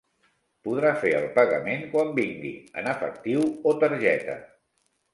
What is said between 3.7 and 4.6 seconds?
o targeta.